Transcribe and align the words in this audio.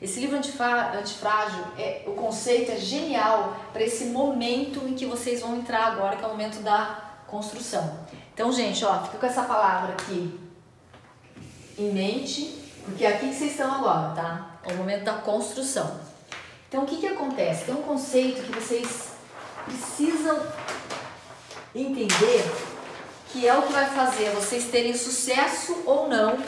Esse 0.00 0.20
livro 0.20 0.36
antifrágil, 0.36 1.64
é, 1.76 2.04
o 2.06 2.12
conceito 2.12 2.70
é 2.70 2.76
genial 2.76 3.56
para 3.72 3.82
esse 3.82 4.06
momento 4.06 4.86
em 4.86 4.94
que 4.94 5.04
vocês 5.04 5.40
vão 5.40 5.56
entrar 5.56 5.86
agora, 5.86 6.16
que 6.16 6.24
é 6.24 6.26
o 6.26 6.30
momento 6.30 6.60
da 6.60 7.18
construção. 7.26 7.98
Então, 8.32 8.52
gente, 8.52 8.84
ó, 8.84 9.02
fica 9.02 9.18
com 9.18 9.26
essa 9.26 9.42
palavra 9.42 9.94
aqui 9.94 10.38
em 11.76 11.92
mente, 11.92 12.62
porque 12.84 13.04
é 13.04 13.08
aqui 13.08 13.28
que 13.28 13.34
vocês 13.34 13.50
estão 13.50 13.72
agora, 13.72 14.14
tá? 14.14 14.58
É 14.62 14.72
o 14.72 14.76
momento 14.76 15.02
da 15.02 15.14
construção. 15.14 16.00
Então, 16.68 16.84
o 16.84 16.86
que, 16.86 16.98
que 16.98 17.06
acontece? 17.06 17.64
Tem 17.64 17.74
um 17.74 17.82
conceito 17.82 18.42
que 18.42 18.52
vocês 18.52 19.08
precisam 19.64 20.40
entender 21.74 22.44
que 23.32 23.46
é 23.46 23.56
o 23.56 23.62
que 23.62 23.72
vai 23.72 23.86
fazer 23.86 24.30
vocês 24.30 24.66
terem 24.66 24.96
sucesso 24.96 25.82
ou 25.84 26.08
não 26.08 26.38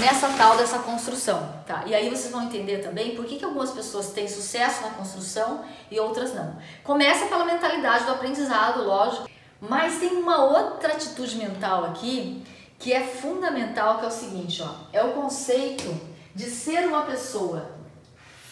nessa 0.00 0.28
tal 0.36 0.56
dessa 0.56 0.78
construção, 0.78 1.52
tá? 1.66 1.82
E 1.86 1.94
aí 1.94 2.08
vocês 2.08 2.30
vão 2.30 2.44
entender 2.44 2.78
também 2.78 3.16
por 3.16 3.24
que, 3.24 3.36
que 3.36 3.44
algumas 3.44 3.70
pessoas 3.70 4.10
têm 4.10 4.28
sucesso 4.28 4.82
na 4.82 4.90
construção 4.90 5.64
e 5.90 5.98
outras 5.98 6.34
não. 6.34 6.56
Começa 6.84 7.26
pela 7.26 7.44
mentalidade 7.44 8.04
do 8.04 8.12
aprendizado, 8.12 8.84
lógico, 8.84 9.28
mas 9.60 9.98
tem 9.98 10.16
uma 10.16 10.44
outra 10.44 10.92
atitude 10.92 11.36
mental 11.36 11.84
aqui 11.86 12.44
que 12.78 12.92
é 12.92 13.02
fundamental, 13.02 13.98
que 13.98 14.04
é 14.04 14.08
o 14.08 14.12
seguinte, 14.12 14.62
ó, 14.62 14.72
é 14.92 15.02
o 15.02 15.12
conceito 15.12 16.00
de 16.32 16.44
ser 16.44 16.86
uma 16.86 17.02
pessoa 17.02 17.68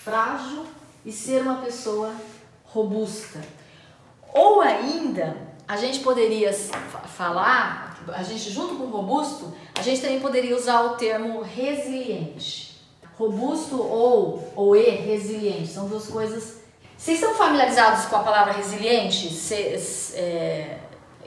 frágil 0.02 0.66
e 1.04 1.12
ser 1.12 1.42
uma 1.42 1.62
pessoa 1.62 2.12
robusta. 2.64 3.40
Ou 4.34 4.60
ainda, 4.60 5.36
a 5.68 5.76
gente 5.76 6.00
poderia 6.00 6.52
falar, 6.52 7.98
a 8.08 8.22
gente 8.22 8.50
junto 8.50 8.76
com 8.76 8.84
robusto, 8.84 9.52
a 9.74 9.82
gente 9.82 10.00
também 10.00 10.20
poderia 10.20 10.56
usar 10.56 10.82
o 10.82 10.90
termo 10.90 11.42
resiliente. 11.42 12.76
Robusto 13.18 13.80
ou, 13.82 14.52
ou 14.54 14.76
e 14.76 14.90
resiliente, 14.90 15.68
são 15.68 15.88
duas 15.88 16.06
coisas. 16.06 16.60
Vocês 16.96 17.18
estão 17.18 17.34
familiarizados 17.34 18.06
com 18.06 18.16
a 18.16 18.20
palavra 18.20 18.52
resiliente? 18.52 19.32
Se, 19.32 20.14
é, 20.14 20.78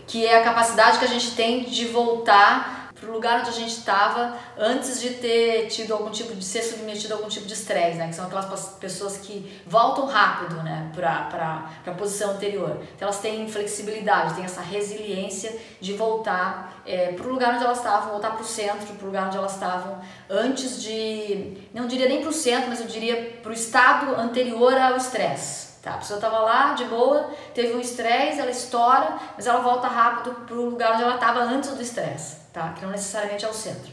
que 0.07 0.25
é 0.25 0.39
a 0.39 0.43
capacidade 0.43 0.99
que 0.99 1.05
a 1.05 1.07
gente 1.09 1.31
tem 1.35 1.63
de 1.63 1.85
voltar 1.85 2.78
para 2.99 3.09
o 3.09 3.13
lugar 3.13 3.39
onde 3.39 3.49
a 3.49 3.53
gente 3.53 3.71
estava 3.71 4.37
antes 4.57 4.99
de 4.99 5.11
ter 5.11 5.67
tido 5.67 5.93
algum 5.93 6.11
tipo 6.11 6.35
de 6.35 6.43
ser 6.43 6.61
submetido 6.61 7.13
a 7.13 7.17
algum 7.17 7.29
tipo 7.29 7.45
de 7.45 7.53
estresse, 7.53 7.97
né? 7.97 8.07
Que 8.07 8.15
são 8.15 8.25
aquelas 8.25 8.69
pessoas 8.79 9.17
que 9.17 9.61
voltam 9.65 10.05
rápido, 10.05 10.61
né? 10.63 10.91
Para 10.93 11.69
a 11.85 11.91
posição 11.91 12.31
anterior. 12.31 12.81
Então 12.95 13.07
elas 13.07 13.19
têm 13.19 13.47
flexibilidade, 13.47 14.35
têm 14.35 14.43
essa 14.43 14.61
resiliência 14.61 15.57
de 15.79 15.93
voltar 15.93 16.81
é, 16.85 17.13
para 17.13 17.25
o 17.25 17.29
lugar 17.29 17.55
onde 17.55 17.63
elas 17.63 17.77
estavam, 17.77 18.11
voltar 18.11 18.31
para 18.31 18.41
o 18.41 18.45
centro, 18.45 18.93
para 18.93 19.03
o 19.03 19.07
lugar 19.07 19.27
onde 19.27 19.37
elas 19.37 19.53
estavam 19.53 19.99
antes 20.29 20.81
de, 20.81 21.57
não 21.73 21.87
diria 21.87 22.09
nem 22.09 22.21
para 22.21 22.29
o 22.29 22.33
centro, 22.33 22.69
mas 22.69 22.81
eu 22.81 22.87
diria 22.87 23.39
para 23.41 23.51
o 23.51 23.53
estado 23.53 24.15
anterior 24.15 24.73
ao 24.77 24.97
estresse. 24.97 25.68
Tá, 25.81 25.93
a 25.93 25.97
pessoa 25.97 26.17
estava 26.17 26.39
lá 26.39 26.73
de 26.73 26.83
boa, 26.85 27.31
teve 27.53 27.73
um 27.73 27.79
estresse, 27.79 28.39
ela 28.39 28.51
estoura, 28.51 29.17
mas 29.35 29.47
ela 29.47 29.61
volta 29.61 29.87
rápido 29.87 30.35
para 30.45 30.55
o 30.55 30.69
lugar 30.69 30.93
onde 30.93 31.03
ela 31.03 31.15
estava 31.15 31.39
antes 31.39 31.69
do 31.69 31.81
estresse, 31.81 32.35
tá? 32.51 32.73
que 32.73 32.83
não 32.83 32.91
necessariamente 32.91 33.45
é 33.45 33.49
o 33.49 33.53
centro. 33.53 33.89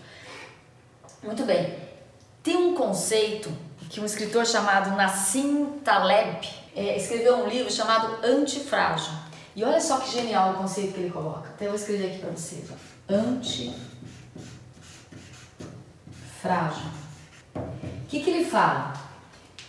Muito 1.23 1.45
bem. 1.45 1.79
Tem 2.43 2.57
um 2.57 2.75
conceito 2.75 3.53
que 3.89 4.01
um 4.01 4.05
escritor 4.05 4.45
chamado 4.45 4.97
Nassim 4.97 5.81
Taleb 5.85 6.49
é, 6.75 6.97
escreveu 6.97 7.37
um 7.37 7.49
livro 7.49 7.73
chamado 7.73 8.19
Antifrágil. 8.25 9.13
E 9.55 9.65
olha 9.65 9.81
só 9.81 9.99
que 10.01 10.11
genial 10.11 10.53
o 10.53 10.57
conceito 10.57 10.93
que 10.93 11.01
ele 11.01 11.11
coloca. 11.11 11.49
Até 11.49 11.67
eu 11.67 11.71
vou 11.71 11.79
escrever 11.79 12.09
aqui 12.09 12.19
para 12.19 12.31
vocês. 12.31 12.69
Antifrágil. 13.09 13.87
O 17.55 18.09
que, 18.09 18.23
que 18.23 18.31
ele 18.31 18.45
fala? 18.45 19.06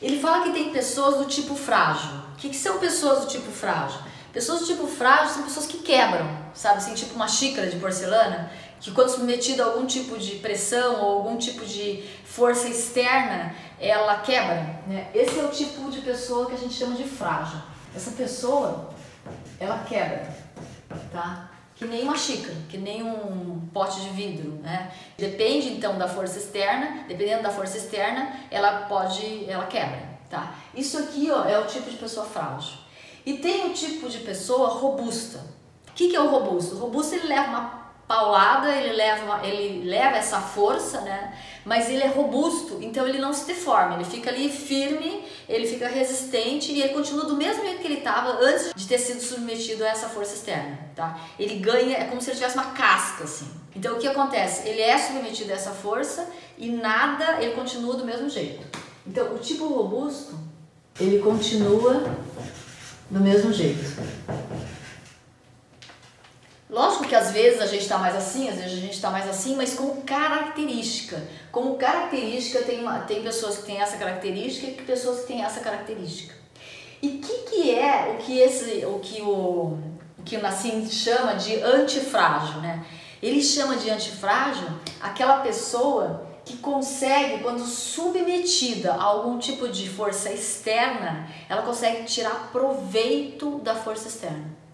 Ele 0.01 0.19
fala 0.19 0.43
que 0.43 0.51
tem 0.51 0.71
pessoas 0.71 1.17
do 1.17 1.25
tipo 1.25 1.55
frágil. 1.55 2.11
O 2.33 2.35
que, 2.37 2.49
que 2.49 2.55
são 2.55 2.77
pessoas 2.77 3.21
do 3.21 3.27
tipo 3.27 3.51
frágil? 3.51 3.99
Pessoas 4.31 4.59
do 4.59 4.65
tipo 4.67 4.85
frágil 4.85 5.33
são 5.33 5.43
pessoas 5.43 5.65
que 5.65 5.79
quebram, 5.79 6.27
sabe 6.53 6.77
assim, 6.77 6.93
tipo 6.93 7.15
uma 7.15 7.27
xícara 7.27 7.67
de 7.67 7.77
porcelana, 7.77 8.51
que 8.79 8.91
quando 8.91 9.09
submetida 9.09 9.63
a 9.63 9.67
algum 9.67 9.87
tipo 9.87 10.17
de 10.19 10.35
pressão 10.35 11.01
ou 11.01 11.17
algum 11.17 11.37
tipo 11.37 11.65
de 11.65 12.03
força 12.23 12.67
externa, 12.67 13.55
ela 13.79 14.17
quebra. 14.17 14.81
Né? 14.85 15.09
Esse 15.15 15.39
é 15.39 15.43
o 15.43 15.49
tipo 15.49 15.89
de 15.89 16.01
pessoa 16.01 16.45
que 16.45 16.53
a 16.53 16.57
gente 16.57 16.75
chama 16.75 16.95
de 16.95 17.03
frágil. 17.03 17.59
Essa 17.95 18.11
pessoa, 18.11 18.91
ela 19.59 19.79
quebra, 19.79 20.31
tá? 21.11 21.49
Que 21.77 21.85
nem 21.85 22.03
uma 22.03 22.17
xícara, 22.17 22.55
que 22.67 22.77
nem 22.77 23.03
um 23.03 23.67
pote 23.71 24.01
de 24.01 24.09
vidro, 24.09 24.51
né? 24.63 24.91
Depende 25.17 25.69
então 25.69 25.97
da 25.97 26.07
força 26.07 26.39
externa, 26.39 27.05
dependendo 27.07 27.43
da 27.43 27.51
força 27.51 27.77
externa, 27.77 28.33
ela 28.49 28.85
pode, 28.87 29.45
ela 29.47 29.67
quebra, 29.67 30.17
tá? 30.29 30.55
Isso 30.73 30.97
aqui, 30.97 31.29
ó, 31.29 31.45
é 31.45 31.59
o 31.59 31.67
tipo 31.67 31.89
de 31.89 31.97
pessoa 31.97 32.25
frágil. 32.25 32.77
E 33.23 33.37
tem 33.37 33.67
o 33.67 33.73
tipo 33.73 34.09
de 34.09 34.19
pessoa 34.19 34.69
robusta. 34.69 35.39
O 35.89 35.93
que, 35.93 36.09
que 36.09 36.15
é 36.15 36.21
o 36.21 36.29
robusto? 36.29 36.75
O 36.75 36.79
robusto 36.79 37.13
ele 37.13 37.27
leva 37.27 37.49
uma 37.49 37.86
paulada, 38.07 38.73
ele 38.73 38.93
leva, 38.93 39.45
ele 39.45 39.83
leva 39.83 40.15
essa 40.15 40.39
força, 40.39 41.01
né? 41.01 41.33
Mas 41.65 41.89
ele 41.89 42.01
é 42.01 42.07
robusto, 42.07 42.79
então 42.81 43.05
ele 43.05 43.19
não 43.19 43.33
se 43.33 43.45
deforma, 43.45 43.95
ele 43.95 44.05
fica 44.05 44.29
ali 44.29 44.49
firme, 44.49 45.25
ele 45.49 45.67
fica 45.67 45.89
resistente 45.89 46.71
e 46.71 46.81
ele 46.81 46.93
continua 46.93 47.25
do 47.25 47.35
mesmo 47.35 47.63
jeito 47.63 47.81
que 47.81 47.87
ele 47.87 47.97
estava 47.97 48.39
antes 48.41 48.71
de 48.73 48.87
ter 48.87 48.97
sido 48.97 49.19
submetido 49.19 49.83
a 49.83 49.89
essa 49.89 50.07
força 50.07 50.35
externa, 50.35 50.79
tá? 50.95 51.19
Ele 51.37 51.59
ganha, 51.59 51.97
é 51.97 52.05
como 52.05 52.21
se 52.21 52.29
ele 52.29 52.37
tivesse 52.37 52.55
uma 52.55 52.71
casca 52.71 53.25
assim. 53.25 53.51
Então 53.75 53.95
o 53.95 53.99
que 53.99 54.07
acontece? 54.07 54.67
Ele 54.67 54.81
é 54.81 54.97
submetido 54.97 55.51
a 55.51 55.55
essa 55.55 55.71
força 55.71 56.29
e 56.57 56.69
nada, 56.69 57.43
ele 57.43 57.53
continua 57.53 57.97
do 57.97 58.05
mesmo 58.05 58.29
jeito. 58.29 58.65
Então 59.05 59.35
o 59.35 59.37
tipo 59.37 59.67
robusto, 59.67 60.39
ele 60.97 61.19
continua 61.19 62.15
do 63.11 63.19
mesmo 63.19 63.51
jeito. 63.51 63.83
Às 67.17 67.31
vezes 67.31 67.59
a 67.59 67.65
gente 67.65 67.81
está 67.81 67.97
mais 67.97 68.15
assim, 68.15 68.47
às 68.47 68.57
vezes 68.57 68.73
a 68.73 68.81
gente 68.81 68.93
está 68.93 69.09
mais 69.09 69.27
assim, 69.27 69.55
mas 69.55 69.73
com 69.73 70.01
característica. 70.01 71.19
Como 71.51 71.75
característica, 71.75 72.61
tem, 72.61 72.81
uma, 72.81 72.99
tem 72.99 73.23
pessoas 73.23 73.57
que 73.57 73.63
têm 73.63 73.81
essa 73.81 73.97
característica 73.97 74.67
e 74.67 74.85
pessoas 74.85 75.21
que 75.21 75.27
têm 75.27 75.43
essa 75.43 75.59
característica. 75.59 76.35
E 77.01 77.07
o 77.07 77.19
que, 77.19 77.37
que 77.49 77.75
é 77.75 78.15
o 78.15 78.23
que, 78.23 78.37
esse, 78.37 78.85
o, 78.85 78.99
que 78.99 79.21
o, 79.23 79.79
o 80.19 80.23
que 80.23 80.37
o 80.37 80.41
Nassim 80.41 80.87
chama 80.87 81.33
de 81.33 81.59
antifrágil? 81.61 82.61
Né? 82.61 82.85
Ele 83.21 83.41
chama 83.41 83.77
de 83.77 83.89
antifrágil 83.89 84.67
aquela 85.01 85.39
pessoa 85.39 86.27
que 86.45 86.57
consegue, 86.57 87.43
quando 87.43 87.65
submetida 87.65 88.93
a 88.93 89.03
algum 89.03 89.39
tipo 89.39 89.67
de 89.67 89.89
força 89.89 90.31
externa, 90.31 91.27
ela 91.49 91.63
consegue 91.63 92.03
tirar 92.03 92.51
proveito 92.51 93.57
da 93.59 93.73
força 93.73 94.07
externa. 94.07 94.66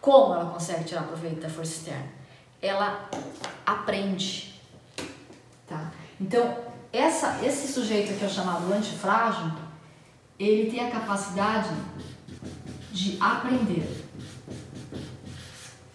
Como 0.00 0.34
ela 0.34 0.50
consegue 0.50 0.84
tirar 0.84 1.02
proveito 1.02 1.40
da 1.40 1.48
força 1.48 1.72
externa? 1.72 2.06
Ela 2.60 3.08
aprende, 3.64 4.60
tá? 5.66 5.92
Então, 6.20 6.56
essa, 6.92 7.38
esse 7.44 7.72
sujeito 7.72 8.18
que 8.18 8.24
é 8.24 8.28
chamado 8.28 8.72
antifrágil, 8.72 9.52
ele 10.38 10.70
tem 10.70 10.86
a 10.86 10.90
capacidade 10.90 11.70
de 12.92 13.16
aprender. 13.20 14.04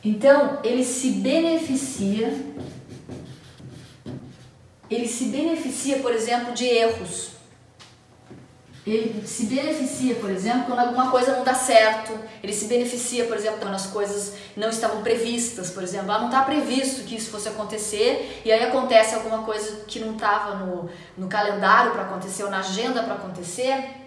Então, 0.03 0.59
ele 0.63 0.83
se 0.83 1.11
beneficia, 1.11 2.33
ele 4.89 5.07
se 5.07 5.25
beneficia, 5.25 5.99
por 5.99 6.11
exemplo, 6.11 6.53
de 6.53 6.65
erros 6.65 7.40
ele 8.85 9.27
se 9.27 9.45
beneficia, 9.45 10.15
por 10.15 10.29
exemplo, 10.29 10.63
quando 10.65 10.79
alguma 10.79 11.11
coisa 11.11 11.35
não 11.35 11.43
dá 11.43 11.53
certo. 11.53 12.17
Ele 12.41 12.51
se 12.51 12.65
beneficia, 12.65 13.25
por 13.25 13.37
exemplo, 13.37 13.59
quando 13.59 13.75
as 13.75 13.85
coisas 13.87 14.33
não 14.57 14.69
estavam 14.69 15.03
previstas, 15.03 15.69
por 15.69 15.83
exemplo. 15.83 16.11
Ah, 16.11 16.17
não 16.17 16.27
está 16.27 16.41
previsto 16.41 17.03
que 17.03 17.15
isso 17.15 17.29
fosse 17.29 17.47
acontecer 17.47 18.41
e 18.43 18.51
aí 18.51 18.63
acontece 18.63 19.13
alguma 19.13 19.43
coisa 19.43 19.85
que 19.87 19.99
não 19.99 20.13
estava 20.13 20.55
no, 20.55 20.89
no 21.15 21.27
calendário 21.27 21.91
para 21.91 22.03
acontecer 22.03 22.43
ou 22.43 22.49
na 22.49 22.59
agenda 22.59 23.03
para 23.03 23.13
acontecer. 23.13 24.01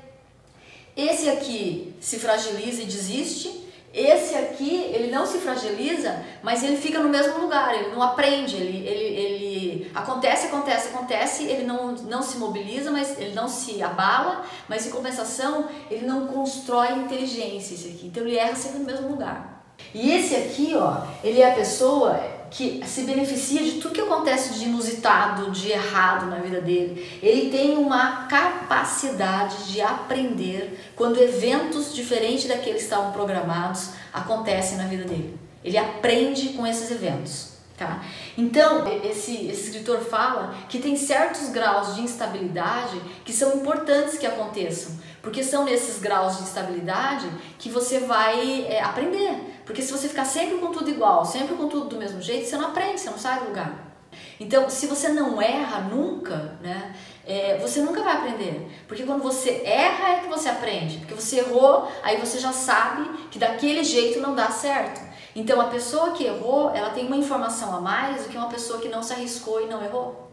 Esse 0.96 1.28
aqui 1.28 1.94
se 2.00 2.18
fragiliza 2.18 2.82
e 2.82 2.86
desiste 2.86 3.64
esse 3.94 4.34
aqui, 4.34 4.90
ele 4.92 5.12
não 5.12 5.24
se 5.24 5.38
fragiliza, 5.38 6.20
mas 6.42 6.64
ele 6.64 6.76
fica 6.76 6.98
no 6.98 7.08
mesmo 7.08 7.38
lugar, 7.38 7.72
ele 7.72 7.94
não 7.94 8.02
aprende, 8.02 8.56
ele, 8.56 8.84
ele, 8.84 9.04
ele 9.04 9.90
acontece, 9.94 10.46
acontece, 10.48 10.88
acontece, 10.88 11.44
ele 11.44 11.64
não, 11.64 11.92
não 11.92 12.20
se 12.20 12.36
mobiliza, 12.38 12.90
mas 12.90 13.16
ele 13.20 13.34
não 13.34 13.46
se 13.48 13.80
abala, 13.80 14.44
mas 14.68 14.84
em 14.84 14.90
compensação, 14.90 15.68
ele 15.88 16.04
não 16.04 16.26
constrói 16.26 16.92
inteligência 16.92 17.74
esse 17.74 17.88
aqui. 17.88 18.08
Então 18.08 18.24
ele 18.24 18.36
erra 18.36 18.56
sempre 18.56 18.80
no 18.80 18.84
mesmo 18.84 19.08
lugar. 19.08 19.64
E 19.94 20.10
esse 20.10 20.34
aqui, 20.34 20.74
ó, 20.74 21.02
ele 21.22 21.40
é 21.40 21.52
a 21.52 21.54
pessoa 21.54 22.20
que 22.54 22.86
se 22.86 23.02
beneficia 23.02 23.64
de 23.64 23.80
tudo 23.80 23.94
que 23.94 24.00
acontece 24.00 24.54
de 24.54 24.66
inusitado, 24.66 25.50
de 25.50 25.72
errado 25.72 26.26
na 26.26 26.36
vida 26.36 26.60
dele. 26.60 27.18
Ele 27.20 27.50
tem 27.50 27.76
uma 27.76 28.26
capacidade 28.28 29.72
de 29.72 29.80
aprender 29.80 30.92
quando 30.94 31.20
eventos 31.20 31.92
diferentes 31.92 32.46
daqueles 32.46 32.78
que 32.78 32.84
estavam 32.84 33.10
programados 33.10 33.90
acontecem 34.12 34.78
na 34.78 34.86
vida 34.86 35.02
dele. 35.02 35.36
Ele 35.64 35.76
aprende 35.76 36.50
com 36.50 36.64
esses 36.64 36.88
eventos. 36.92 37.53
Tá? 37.76 38.04
Então, 38.38 38.84
esse, 39.02 39.48
esse 39.48 39.64
escritor 39.64 39.98
fala 39.98 40.54
que 40.68 40.78
tem 40.78 40.94
certos 40.94 41.48
graus 41.48 41.96
de 41.96 42.02
instabilidade 42.02 43.00
que 43.24 43.32
são 43.32 43.56
importantes 43.56 44.16
que 44.16 44.24
aconteçam, 44.24 44.92
porque 45.20 45.42
são 45.42 45.64
nesses 45.64 45.98
graus 45.98 46.36
de 46.36 46.44
instabilidade 46.44 47.28
que 47.58 47.68
você 47.68 47.98
vai 47.98 48.64
é, 48.68 48.80
aprender. 48.80 49.60
Porque 49.66 49.82
se 49.82 49.90
você 49.90 50.08
ficar 50.08 50.24
sempre 50.24 50.58
com 50.58 50.70
tudo 50.70 50.88
igual, 50.88 51.24
sempre 51.24 51.56
com 51.56 51.68
tudo 51.68 51.88
do 51.88 51.96
mesmo 51.96 52.22
jeito, 52.22 52.46
você 52.48 52.56
não 52.56 52.68
aprende, 52.68 53.00
você 53.00 53.10
não 53.10 53.18
sai 53.18 53.40
do 53.40 53.46
lugar. 53.46 53.92
Então, 54.38 54.70
se 54.70 54.86
você 54.86 55.08
não 55.08 55.42
erra 55.42 55.80
nunca, 55.80 56.56
né, 56.62 56.94
é, 57.26 57.58
você 57.58 57.80
nunca 57.80 58.02
vai 58.02 58.16
aprender. 58.18 58.68
Porque 58.86 59.02
quando 59.02 59.22
você 59.22 59.62
erra 59.64 60.10
é 60.10 60.20
que 60.20 60.28
você 60.28 60.48
aprende. 60.48 60.98
Porque 60.98 61.14
você 61.14 61.38
errou, 61.38 61.90
aí 62.04 62.18
você 62.18 62.38
já 62.38 62.52
sabe 62.52 63.26
que 63.30 63.38
daquele 63.38 63.82
jeito 63.82 64.20
não 64.20 64.34
dá 64.34 64.48
certo. 64.50 65.13
Então 65.34 65.60
a 65.60 65.66
pessoa 65.66 66.12
que 66.12 66.24
errou, 66.24 66.70
ela 66.70 66.90
tem 66.90 67.06
uma 67.06 67.16
informação 67.16 67.74
a 67.74 67.80
mais 67.80 68.22
do 68.22 68.28
que 68.28 68.36
uma 68.36 68.48
pessoa 68.48 68.80
que 68.80 68.88
não 68.88 69.02
se 69.02 69.12
arriscou 69.12 69.60
e 69.62 69.66
não 69.66 69.82
errou. 69.82 70.30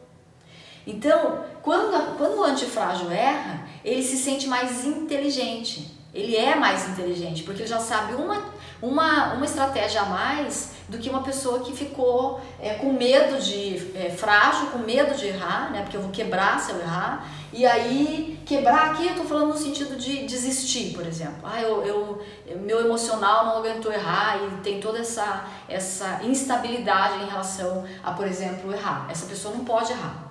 Então, 0.86 1.44
quando, 1.62 2.18
quando 2.18 2.40
o 2.40 2.44
antifrágil 2.44 3.12
erra, 3.12 3.68
ele 3.84 4.02
se 4.02 4.18
sente 4.18 4.48
mais 4.48 4.86
inteligente. 4.86 6.01
Ele 6.14 6.36
é 6.36 6.56
mais 6.56 6.90
inteligente, 6.90 7.44
porque 7.44 7.62
ele 7.62 7.70
já 7.70 7.80
sabe 7.80 8.16
uma, 8.16 8.44
uma, 8.82 9.34
uma 9.34 9.46
estratégia 9.46 10.02
a 10.02 10.06
mais 10.06 10.74
do 10.90 10.98
que 10.98 11.10
uma 11.10 11.24
pessoa 11.24 11.62
que 11.62 11.74
ficou 11.74 12.42
é, 12.60 12.74
com 12.74 12.92
medo 12.92 13.42
de 13.42 13.92
é, 13.96 14.10
frágil, 14.10 14.68
com 14.68 14.80
medo 14.80 15.16
de 15.16 15.28
errar, 15.28 15.72
né? 15.72 15.84
Porque 15.84 15.96
eu 15.96 16.02
vou 16.02 16.12
quebrar 16.12 16.60
se 16.60 16.72
eu 16.72 16.80
errar. 16.82 17.26
E 17.54 17.66
aí, 17.66 18.42
quebrar 18.46 18.92
aqui 18.92 19.08
eu 19.08 19.16
tô 19.16 19.24
falando 19.24 19.50
no 19.50 19.58
sentido 19.58 19.96
de 19.96 20.26
desistir, 20.26 20.94
por 20.94 21.08
exemplo. 21.08 21.44
Ah, 21.44 21.62
eu, 21.62 21.82
eu 21.86 22.22
meu 22.58 22.82
emocional 22.82 23.46
não 23.46 23.58
aguentou 23.60 23.92
errar 23.92 24.38
e 24.44 24.62
tem 24.62 24.82
toda 24.82 25.00
essa, 25.00 25.46
essa 25.70 26.20
instabilidade 26.24 27.24
em 27.24 27.28
relação 27.28 27.86
a, 28.04 28.12
por 28.12 28.28
exemplo, 28.28 28.74
errar. 28.74 29.08
Essa 29.10 29.26
pessoa 29.26 29.56
não 29.56 29.64
pode 29.64 29.94
errar. 29.94 30.31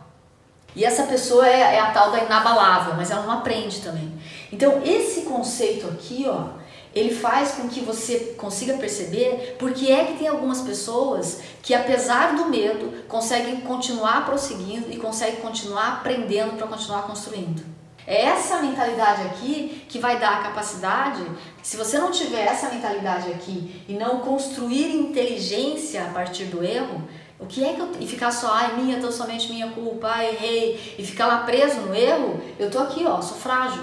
E 0.75 0.85
essa 0.85 1.05
pessoa 1.05 1.49
é, 1.49 1.77
é 1.77 1.81
a 1.81 1.91
tal 1.91 2.11
da 2.11 2.25
inabalável, 2.25 2.95
mas 2.95 3.11
ela 3.11 3.23
não 3.23 3.33
aprende 3.33 3.81
também. 3.81 4.13
Então, 4.53 4.81
esse 4.85 5.23
conceito 5.23 5.87
aqui, 5.89 6.27
ó, 6.29 6.61
ele 6.95 7.15
faz 7.15 7.53
com 7.53 7.69
que 7.69 7.81
você 7.81 8.35
consiga 8.37 8.75
perceber 8.75 9.57
porque 9.59 9.91
é 9.91 10.05
que 10.05 10.19
tem 10.19 10.29
algumas 10.29 10.61
pessoas 10.61 11.41
que, 11.63 11.73
apesar 11.73 12.35
do 12.35 12.47
medo, 12.47 13.05
conseguem 13.07 13.61
continuar 13.61 14.27
prosseguindo 14.27 14.91
e 14.91 14.97
conseguem 14.97 15.41
continuar 15.41 15.89
aprendendo 15.95 16.57
para 16.57 16.67
continuar 16.67 17.03
construindo. 17.03 17.63
É 18.07 18.25
essa 18.25 18.61
mentalidade 18.61 19.23
aqui 19.23 19.85
que 19.89 19.99
vai 19.99 20.19
dar 20.19 20.39
a 20.39 20.43
capacidade, 20.43 21.25
se 21.63 21.77
você 21.77 21.99
não 21.99 22.11
tiver 22.11 22.45
essa 22.45 22.69
mentalidade 22.69 23.31
aqui 23.31 23.85
e 23.87 23.93
não 23.93 24.19
construir 24.21 24.97
inteligência 24.97 26.05
a 26.05 26.09
partir 26.09 26.47
do 26.47 26.65
erro, 26.65 27.03
o 27.41 27.47
que 27.47 27.65
é 27.65 27.73
que 27.73 27.81
eu. 27.81 27.91
E 27.99 28.07
ficar 28.07 28.31
só, 28.31 28.53
ai, 28.53 28.77
minha, 28.77 29.01
tão 29.01 29.11
somente 29.11 29.51
minha 29.51 29.71
culpa, 29.71 30.09
ai, 30.09 30.29
errei, 30.29 30.97
e 30.99 31.05
ficar 31.05 31.27
lá 31.27 31.39
preso 31.39 31.81
no 31.81 31.95
erro, 31.95 32.41
eu 32.59 32.71
tô 32.71 32.79
aqui, 32.79 33.05
ó, 33.07 33.21
sou 33.21 33.37
frágil. 33.37 33.83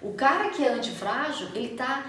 O 0.00 0.14
cara 0.14 0.48
que 0.50 0.64
é 0.64 0.72
antifrágil, 0.72 1.48
ele 1.54 1.70
tá 1.70 2.04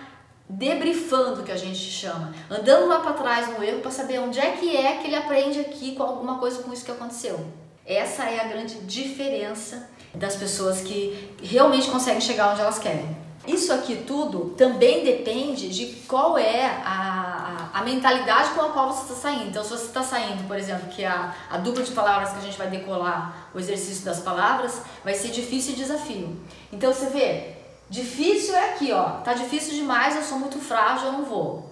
debriefando, 0.47 1.43
que 1.43 1.51
a 1.51 1.57
gente 1.57 1.77
chama, 1.77 2.33
andando 2.49 2.87
lá 2.87 2.99
para 2.99 3.13
trás 3.13 3.49
no 3.49 3.63
erro 3.63 3.81
para 3.81 3.91
saber 3.91 4.19
onde 4.19 4.39
é 4.39 4.51
que 4.51 4.75
é 4.75 4.97
que 4.97 5.07
ele 5.07 5.15
aprende 5.15 5.59
aqui 5.59 5.95
com 5.95 6.01
alguma 6.01 6.39
coisa 6.39 6.63
com 6.63 6.73
isso 6.73 6.85
que 6.85 6.91
aconteceu. 6.91 7.39
Essa 7.85 8.23
é 8.23 8.39
a 8.39 8.47
grande 8.47 8.75
diferença 8.81 9.89
das 10.13 10.35
pessoas 10.35 10.81
que 10.81 11.35
realmente 11.41 11.89
conseguem 11.89 12.21
chegar 12.21 12.51
onde 12.51 12.61
elas 12.61 12.79
querem. 12.79 13.28
Isso 13.51 13.73
aqui 13.73 14.03
tudo 14.07 14.53
também 14.57 15.03
depende 15.03 15.69
de 15.69 15.87
qual 16.07 16.37
é 16.37 16.65
a, 16.85 17.69
a, 17.73 17.83
mentalidade 17.83 18.51
com 18.51 18.61
a 18.61 18.69
qual 18.69 18.93
você 18.93 19.11
está 19.11 19.15
saindo. 19.15 19.49
Então, 19.49 19.63
se 19.63 19.69
você 19.69 19.85
está 19.85 20.03
saindo, 20.03 20.47
por 20.47 20.57
exemplo, 20.57 20.87
que 20.89 21.03
a, 21.03 21.33
a 21.49 21.57
dupla 21.57 21.83
de 21.83 21.91
palavras 21.91 22.31
que 22.31 22.37
a 22.37 22.41
gente 22.41 22.57
vai 22.57 22.69
decolar, 22.69 23.49
o 23.53 23.59
exercício 23.59 24.05
das 24.05 24.19
palavras, 24.19 24.81
vai 25.03 25.13
ser 25.13 25.29
difícil 25.29 25.73
e 25.73 25.75
desafio. 25.77 26.37
Então, 26.71 26.93
você 26.93 27.07
vê, 27.07 27.59
Difícil 27.89 28.53
é 28.53 28.69
aqui, 28.69 28.91
ó. 28.91 29.21
Tá 29.21 29.33
difícil 29.33 29.73
demais, 29.73 30.15
eu 30.15 30.21
sou 30.21 30.37
muito 30.37 30.59
frágil, 30.59 31.07
eu 31.07 31.13
não 31.13 31.25
vou. 31.25 31.67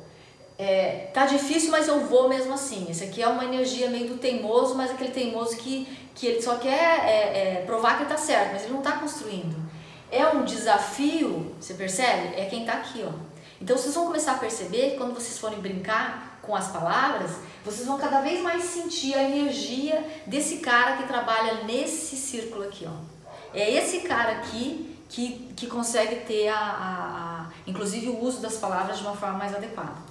É, 0.57 1.11
tá 1.13 1.27
difícil, 1.27 1.69
mas 1.69 1.87
eu 1.87 1.99
vou 1.99 2.27
mesmo 2.27 2.53
assim. 2.53 2.87
Esse 2.89 3.03
aqui 3.03 3.21
é 3.21 3.27
uma 3.27 3.45
energia 3.45 3.89
meio 3.89 4.07
do 4.07 4.17
teimoso, 4.17 4.73
mas 4.73 4.89
aquele 4.89 5.11
teimoso 5.11 5.55
que, 5.57 5.87
que 6.15 6.25
ele 6.25 6.41
só 6.41 6.55
quer 6.55 7.05
é, 7.05 7.59
é, 7.59 7.63
provar 7.67 7.99
que 7.99 8.05
tá 8.05 8.17
certo, 8.17 8.53
mas 8.53 8.63
ele 8.63 8.73
não 8.73 8.81
tá 8.81 8.93
construindo. 8.93 9.55
É 10.11 10.25
um 10.27 10.45
desafio, 10.45 11.55
você 11.59 11.73
percebe? 11.73 12.35
É 12.35 12.45
quem 12.45 12.65
tá 12.65 12.73
aqui, 12.73 13.05
ó. 13.05 13.11
Então 13.59 13.77
vocês 13.77 13.93
vão 13.93 14.05
começar 14.05 14.33
a 14.33 14.37
perceber 14.37 14.91
que 14.91 14.97
quando 14.97 15.13
vocês 15.13 15.37
forem 15.37 15.59
brincar 15.59 16.39
com 16.41 16.55
as 16.55 16.67
palavras, 16.67 17.31
vocês 17.65 17.85
vão 17.85 17.97
cada 17.97 18.21
vez 18.21 18.41
mais 18.41 18.63
sentir 18.63 19.15
a 19.15 19.23
energia 19.23 20.05
desse 20.25 20.57
cara 20.57 20.97
que 20.97 21.07
trabalha 21.07 21.63
nesse 21.63 22.15
círculo 22.15 22.63
aqui, 22.63 22.87
ó. 22.87 23.17
É 23.53 23.69
esse 23.71 24.01
cara 24.01 24.33
aqui 24.33 24.97
que, 25.09 25.51
que 25.55 25.67
consegue 25.67 26.17
ter, 26.25 26.47
a, 26.49 26.57
a, 26.57 26.59
a, 26.59 27.49
inclusive, 27.65 28.09
o 28.09 28.23
uso 28.23 28.39
das 28.39 28.57
palavras 28.57 28.99
de 28.99 29.03
uma 29.03 29.15
forma 29.15 29.37
mais 29.37 29.53
adequada. 29.53 30.07